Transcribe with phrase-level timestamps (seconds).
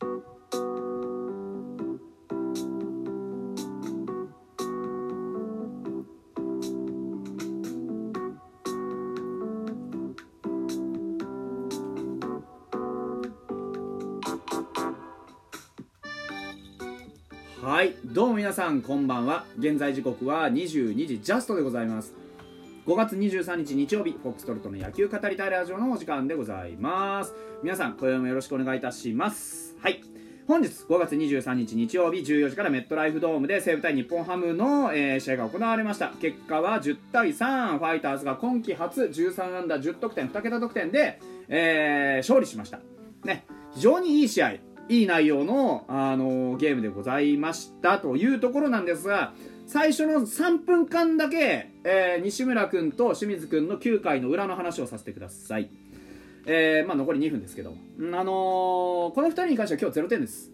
[0.00, 0.06] は
[17.82, 19.44] いどうも皆さんこんばんは。
[19.58, 22.14] 現在時刻は22時ジャストでございます。
[22.86, 27.34] 5月23日日曜日フォックストロットの野球語りたいラジオのお時間でございます。
[27.62, 29.67] 皆さん今宵もよろしくお願いいたします。
[29.80, 30.00] はい。
[30.48, 36.08] 本日5月23日日曜日14時からメットライフドームで西武対日本ハムの、えー試合が行われました。
[36.20, 42.80] 結果は10対3ファイターズが今季初13安打10得点2桁得点で、えー勝利しました。
[43.24, 43.46] ね。
[43.74, 44.52] 非常にいい試合。
[44.90, 47.98] いい内容の、あのゲームでございました。
[47.98, 49.34] というところなんですが
[49.66, 55.70] 最初の3分間だけ、えー西村君と清水君の9回の裏の話をさせてください。
[56.50, 58.24] えーまあ、残り2分ですけど、あのー
[59.12, 60.50] この2人に関しては今日0点です、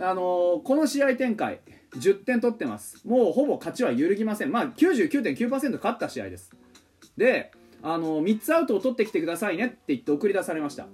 [0.00, 1.60] あのーこの試合展開
[1.96, 3.06] 10点取ってます。
[3.06, 4.50] もうほぼ勝ちは揺るぎません。
[4.50, 6.50] まあ99.9%勝った試合です。
[7.16, 7.52] で、
[7.82, 10.86] あの3つアウトを取ってきてくださいねって言って送り出されました。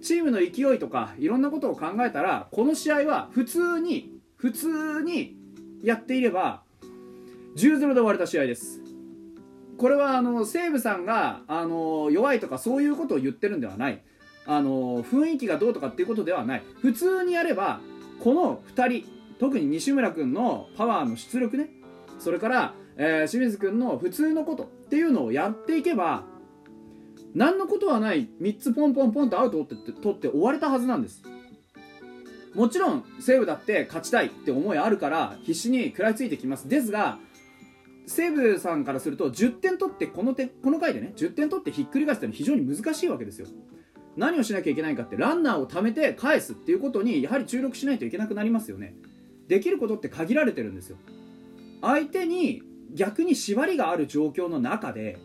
[0.00, 5.36] チームの勢いとかいろんなことを考えたらこの試合は普通に普通に
[5.82, 6.62] やっていれば
[7.56, 8.83] 10-0で終われた試合です。
[9.84, 14.00] これはあの西武さんがあの弱いとかそういうことを言ってるんではない。
[14.46, 16.62] あの雰囲気がどうとかっていうことではない。
[16.80, 17.80] 普通にやれば
[18.18, 19.06] この2人
[19.38, 21.68] 特に西村君のパワーの出力ね。
[22.18, 26.24] それから、えー清水君の普通のことっていうのをやっていけば
[27.34, 28.26] 何のことはない。
[28.40, 31.22] 3つポンポンポンとアウトを取って取って終われたはずなんです。
[32.54, 36.70] もちろん西武だって勝ちたいって思いあるから必死に食らいついてきます。
[36.70, 37.18] ですが
[38.06, 43.46] 西武さんからすると10点取ってこの手この回でね10点取ってひっくり返すっていうのは非常に難しいわけですよ。
[44.16, 48.94] 何をしなきゃいけないかってランナーを貯めて返すっていうことにやはり注力しないといけなくなりますよね。
[49.48, 50.96] できることって限られてるんですよ。
[51.80, 55.18] 相手に逆に縛りがある状況の中で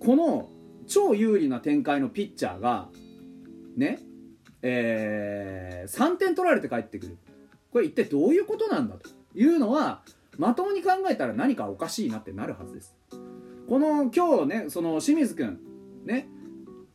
[0.00, 0.48] この
[0.86, 2.88] 超有利な展開のピッチャーが
[3.76, 4.00] ね
[4.62, 7.18] えー3点取られて帰ってくる。
[7.70, 10.02] これ一体どういうことなんだというのは
[10.38, 12.96] まともに考えたら何かおかしいなってなるはずです。
[13.68, 15.58] この今日ねその清水君
[16.04, 16.28] ね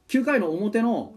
[0.07, 1.13] 9回の表の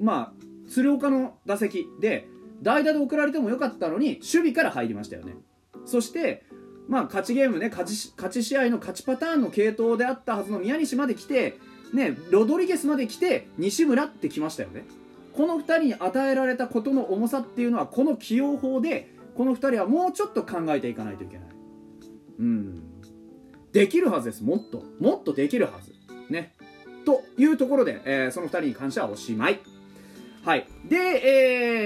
[0.00, 2.28] まあ鶴岡の打席で
[2.62, 5.36] 代打で送られてもよかったのに守備から入りましたよね。
[5.84, 6.44] そして
[6.88, 11.58] まあ勝ちゲームね勝ち勝ち試合の勝ちパターンの系統であったはずの宮西まで来て
[11.92, 14.84] ねロドリゲスまで来て西村って来ましたよね。
[15.34, 21.48] この2人に与えられたことの重さっていうのはこの起用法でこの2人はもうちょっと考えていかないといけない。
[22.40, 22.82] うん。
[23.72, 24.42] できるはずです。
[24.42, 24.82] もっと。
[24.98, 25.94] もっとできるはず。
[26.28, 26.54] ね。
[27.06, 29.60] というところで、えーその2人に関してはおしまい。
[30.44, 30.66] はい。
[30.88, 30.96] で、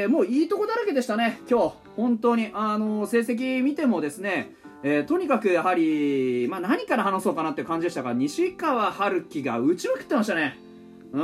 [0.03, 1.41] えーもういいとこだらけでしたね。
[1.51, 1.75] 今日。
[1.95, 2.49] 本当に。
[2.55, 4.55] あの成績見てもですね。
[4.83, 10.59] えーとにかくやはり、まあ、何から話そうかなっていう感じでしたが西川春樹が打ちまくってましたね。
[11.13, 11.23] うん。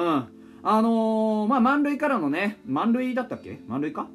[0.63, 2.59] あのーまあ満塁からのね。
[2.67, 3.61] 満塁だったっけ？
[3.67, 4.09] 満塁か？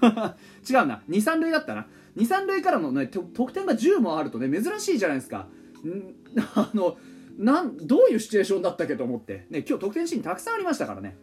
[0.68, 1.02] 違うな。
[1.08, 1.86] 23塁だったな。
[2.16, 5.48] 23塁からのね得点が10もあるとね珍しいじゃないですか。
[5.84, 6.14] ん
[6.54, 6.96] あの
[7.38, 11.16] なんどういうシチュエーションだったっけと思って、ね、今日得点シーンたくさんありましたからね。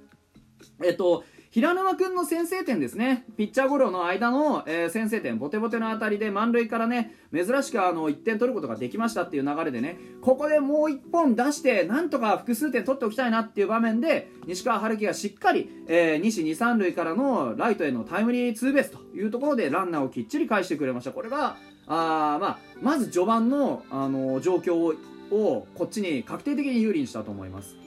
[0.83, 1.23] えっと
[1.55, 3.23] 平沼君の先制点ですね。
[3.37, 5.37] ピッチャーゴロの間の、えー先制点。
[5.37, 9.97] ボテボテの当たりで満塁からね珍しくあの1点取ることができましたっていう流れでね。
[10.21, 21.13] ここでもう1本出してなんとか複数点取っておきたいなっていう場面で西川春樹がしっかり、えー西二三塁からのライトへのタイムリーツーベースというところでランナーをきっちり返してくれました。
[21.13, 21.55] これが
[21.87, 24.93] あ、まあ、まず序盤の、あの状況を
[25.31, 27.77] をこっちに確定的に有利にしたと思います。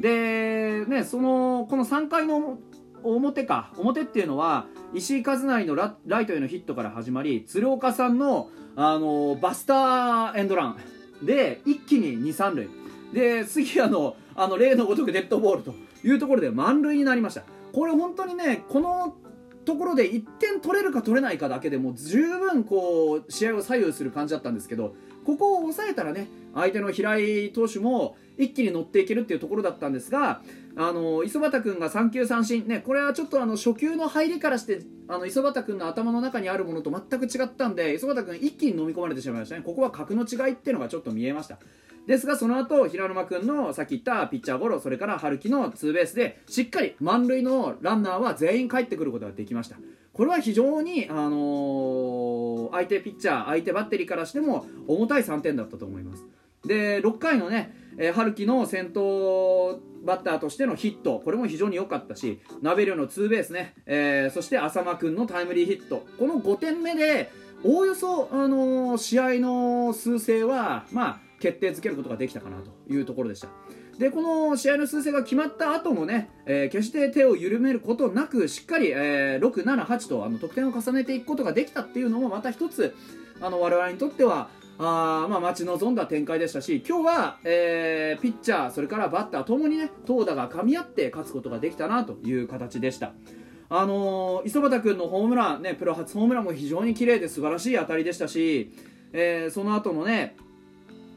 [0.00, 2.58] でねそのこの3回の
[3.04, 3.72] 表か。
[3.76, 10.76] 表っていうのは石井和成のラライトへのヒットから始まり鶴岡さんの、あのバスターエンドラン。
[11.22, 12.68] で一気に2、3塁。
[13.12, 17.44] で杉谷のあの例のごとくデッドボールというところで満塁になりました。
[17.72, 19.16] これ本当にねこの
[19.64, 24.94] ところで1点取れるか取れないかだけでも十分こう試合を左右する感じだったんですけど
[25.24, 30.42] ここを抑えたらね相手の平井投手も一気に乗っていけるっていうところだったんですが
[30.76, 32.66] あの磯畑君が3球三振。
[32.66, 39.62] ねこれはちょっとあの初球の入りからしてあの磯畑君の頭の中にあるものと全く違ったんで磯畑君一気に飲み込まれてしまいましたね。
[39.62, 41.58] ここは格の違いっていうのがちょっと見えました。
[42.06, 49.76] ですがその後平沼君のさっき言ったピッチャーゴロそれから春樹のツーベースでしっかり満塁のランナーは全員帰ってくることができました。
[50.12, 56.24] これは非常に、あのー相手ピッチャー相手バッテリーからしても重たい3点だったと思います。
[56.66, 61.20] で6回のね、えー、春樹の先頭バッターとしてのヒット。
[61.24, 66.06] これも非常に良かったしナベルのツーベースね、えー、そして浅間君のタイムリーヒット。
[66.18, 67.30] この5点目で
[67.64, 73.48] おおよそ、あのー、試合の数勢は、まあ、決定づけることができたかなというところでした。
[73.98, 82.96] でこの試合の数勢が決まった後もね、えー、決して手を緩めることなくしっかり、えー、6、7、8とあの得点を重ねていくことができたっていうのもまた一つ
[83.40, 84.48] あの我々にとっては
[84.78, 93.12] あまあ待ち望んだ展開でしたし今日は、えー、ピッチャーそれからバッターともにね投打が噛み合って勝つことができたなという形でした。
[93.70, 98.72] あのー、磯畑君のホームラン、ね、プロ初ホームランも非常に綺麗で素晴らしい当たりでしたし、
[99.12, 100.36] えー、その後のね、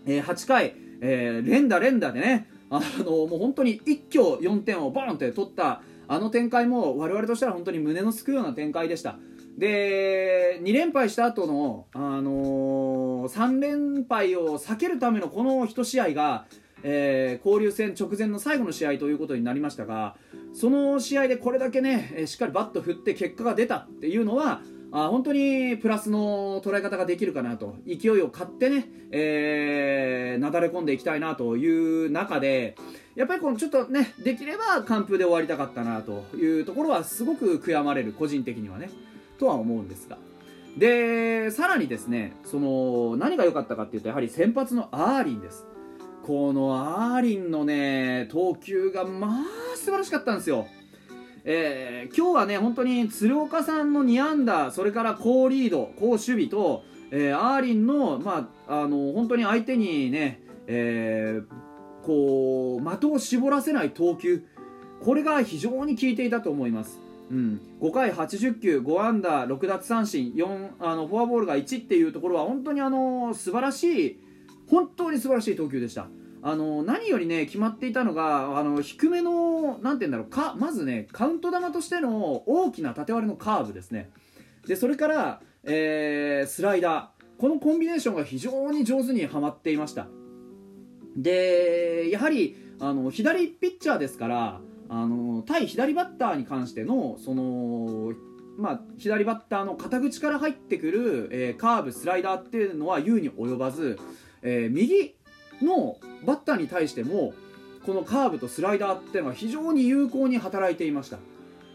[0.05, 9.17] えー、8回、えー、連打連打でね、あのもう本当に一挙4点をボンって取ったあの展開も我々としては本当に胸のすくような展開でした
[9.57, 12.25] で2連敗した後のあのー、
[13.27, 16.45] 3連敗を避けるためのこの1試合が、
[16.83, 20.15] えー、交流戦直前の最後の試合ということになりましたが
[20.53, 27.75] その試合でこれだけねしっかりバット振って結果が出たっていうのはあ本当にプラスの捉え方ができるかなと。
[27.85, 32.75] 勢いを買ってね、えー、なだれ込んでいきたいなという中で
[33.15, 38.89] やっぱりこのちょっとねできれば完封で終わりたかったなというところはすごく悔やまれる個人的にはね
[39.37, 40.17] とは思うんですが。
[40.77, 45.65] でさらにですねその何が良かったかっていうとやはり先発のアーリンです。
[46.23, 50.67] このアーリンのね投球がまあ素晴らしかったんですよ。
[51.45, 64.45] えー、今日はね本当に鶴岡さんの2安打それから好リード好守備と、えー、アーリンの,、まあ、あの本当に相手にね、えー、こう的を絞らせない投球。
[64.99, 66.99] これが非常に効いていたと思います。
[67.29, 74.19] うん、5回80球5安打6奪三振4あのフォアボールが1っていうところは本当にあの素晴らしい
[74.69, 76.07] 本当に素晴らしい投球でした。
[76.43, 84.09] あの何よりね決まっていたのがあの低めのなて言うんだろうかまずねカウント球としての大きな縦割りのカーブですね。
[84.65, 87.17] でそれから、えー、スライダー。
[87.37, 90.07] このコンビネーションが非常に上手にはまっていました。
[91.15, 98.13] でやはりあの左ピッチャーですからあの対左バッターに関してのその
[98.57, 103.99] まあ、左バッターの肩口から入ってくる、えー、カーブスライダーっていうのは優に及ばず、
[104.41, 105.15] えー、右
[105.61, 107.33] のバッターに対しても
[107.85, 111.19] このカーブとスライダーっていうのは非常に有効に働いていました、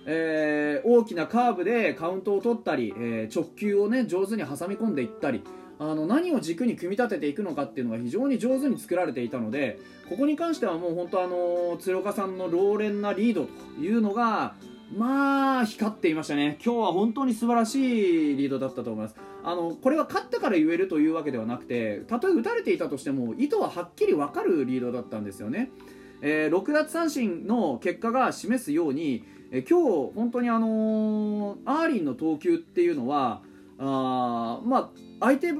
[0.06, 5.44] えー、大きなカーブでカウントを取ったり、え、直球をね上手に挟み込んでいったり
[5.90, 14.54] あの何を軸に組み立てていくのかっていうのが非常に上手に作られていたのでここに関してはもう本当あの鶴岡さんの老練なリードというのが
[14.96, 16.58] まあ光っていましたね。
[16.62, 19.16] 今日は本当に素晴らしいリードだったと思います。
[19.42, 25.70] あのこれは勝ったから言えるというわけではなくてたとえ打たれていたとしても意図ははっきり分かるリードだったんですよね、
[26.20, 33.42] えー、6奪三振の結果が示すように、えー、今日本当にあのー、アーリンの投球っていうのは
[33.78, 35.52] あまあ相手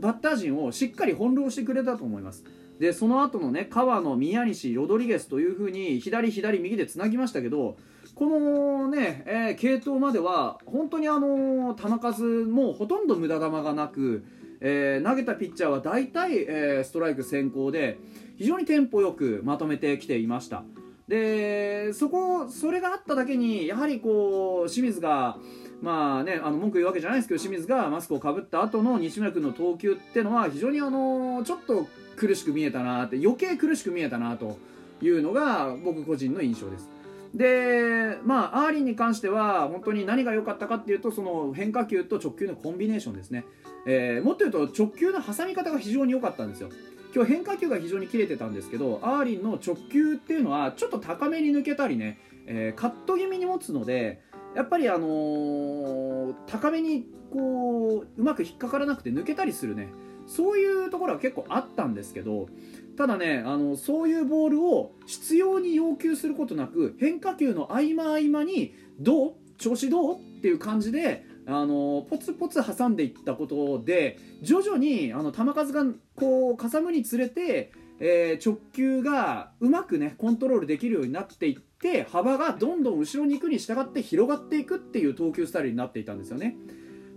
[0.00, 2.44] バッター陣をしっかり翻弄してくれたと思います。
[2.78, 7.78] でその後のね川野宮西ロドリゲスというふうに左左右でつなぎましたけど
[8.14, 14.24] このね、えー、系統までは本当にあの球数もほとんど無駄球がなく、
[14.60, 17.98] えー、投げたピッチャーは大体、えー、ストライク先行で
[18.36, 20.62] 非常にテンポよくまとめてきていました。
[21.08, 25.38] でそこそれがあっただけにやはりこう清水が
[25.82, 34.58] まあねあの文句言うわけじゃないですけど清水がマスクをかぶった後の西村君の投球っていうのは非常にあのちょっと苦しく見えたなって余計苦しく見えたなと
[35.02, 36.88] いうのが僕個人の印象です。
[37.34, 43.44] でまあアーリンに関しては本当に何が良かったかっていうとその変化球と直球のコンビネーションですね、
[43.86, 46.70] えー、もっと言うと直球の挟み方が非常に良かったんですよ。
[47.14, 54.20] 今日変化球が非常に切れてたんですけどアーリンの直球っていうのはちょっと高めに抜けたりね、えー、カット気味に持つので
[54.56, 59.88] やっぱりあのー、高めにこううまく引っかからなくて抜けたりするね。
[60.26, 62.48] そういうところは結構あったんですけど
[62.96, 69.32] ただねあのそういうボールを必要に要求することなく変化球の合間合間にどう？
[69.56, 70.16] 調子どう？
[70.16, 75.84] っていう感じであのポツポツ挟んでいったことで徐々にあの球数が
[76.16, 86.56] こうかさむにつれて、えー、直球がうまくねコントロールできるようになっていって幅がどんどん後ろに行くに従って広がっていくっていう投球スタイルになっていたんですよね。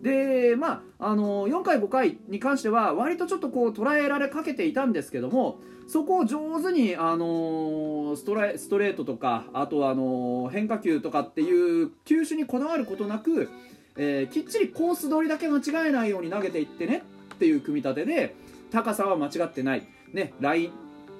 [0.01, 13.49] でまあ、あの4回、5回に関しては割とちょっとこう捉えられかけていたんですけどもそこを上手に、あのストレートとかあとはあの変化球とかっていう球種にこだわることなく、
[13.97, 18.35] えー、きっちりコース取りだけ間違えないように投げていってねっていう組み立てで
[18.71, 20.71] 高さは間違ってない、ね、ライン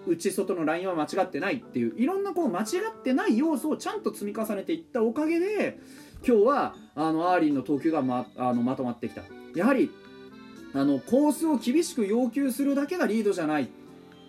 [0.08, 5.78] 内外のラインは間違ってないっていういろんなこう間違ってない要素をちゃんと積み重ねていったおかげで
[6.26, 9.22] 今日はあのアーリンの投球がまあのまとまってきた。
[9.56, 9.92] やはり
[10.74, 13.70] あのコースを厳しく要求するだけがリードじゃない。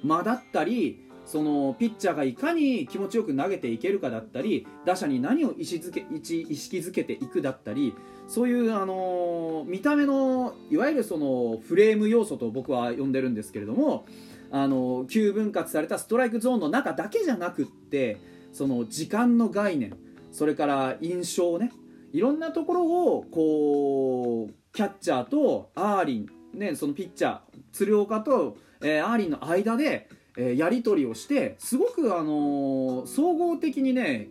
[0.02, 7.94] 間だったりそのピッチャーがいかに気持ちよく投げていけるかだったり打者に何を意識づけ意識づけていくだったり
[8.26, 14.06] そういう、あの見た目のいわゆるそのフレーム要素と僕は呼んでるんですけれども、
[14.50, 18.19] あの急分割されたストライクゾーンの中だけじゃなくって
[18.52, 19.97] その時間の概念
[20.33, 21.73] それから印象ね
[22.12, 26.28] いろんなところをこうキャッチャーとアーリン、
[26.59, 27.40] ね、そのピッチャー
[27.73, 34.30] 鶴岡と、えー、アーリンの間で、えー、やり取りをしてすごく、あのー、総合的にね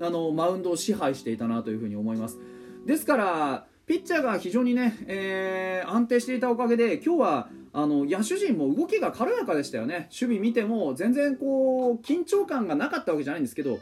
[0.00, 2.38] あのマウンドを支配していたなというふうに思います。
[2.86, 10.08] ですからピッチャーが非常にね、えー、安定していたおかげで今日はあの野手陣も動きが軽やかでしたよね。
[10.10, 13.78] 守備見ても全然こう緊張感がなかったわけじゃないんですけど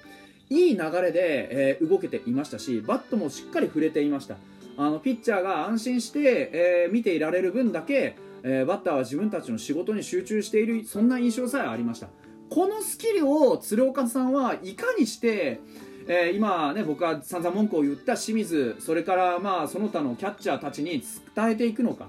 [0.50, 4.36] いい流れで、えー、動けていましたしバットもしっかり触れていました。
[4.76, 12.08] あのピッチャーが安心して、えー、見ていられる分だけ、えー、バッターは自分たちの仕事に集中しているそんな印象さえありました。
[12.50, 15.60] このスキルを鶴岡さんはいかにして、
[16.06, 21.02] えー、今ね僕は散々文句を言った清水それからまあその他のキャッチャーたちに
[21.34, 22.06] 伝えていくのか。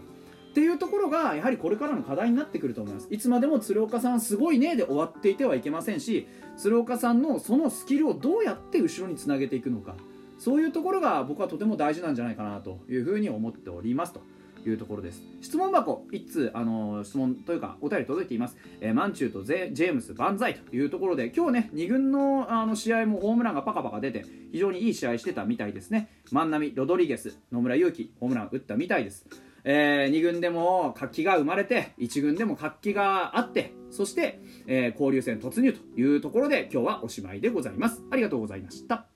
[0.60, 3.08] っていうところがやはりこれからの課題になってくると思います。
[3.10, 9.96] いつまでも鶴岡さんすごいねで終わっていてはいけませんし鶴岡さんのそのスキルをどうやって後ろにつなげていくのか。
[10.38, 14.12] そういうところが僕はとても大事なんじゃないかなというふうに思っております。
[14.12, 14.22] と
[14.68, 15.22] いうところです。
[15.40, 26.10] 質問箱1通あの質問というかお便り届いています、えー、マンチューとゼジェームス万歳というところで今日ね2軍のあの試合もホームランがパカパカ出て非常にいい試合してたみたいですね。
[26.34, 29.26] 万波ロドリゲス野村祐希ホームラン打ったみたいです。
[29.64, 38.04] えー、2軍でも活気が生まれて1軍でも活気があってそして、えー、交流戦突入というところで今日はおしまいでございます。
[38.12, 39.09] ありがとうございました。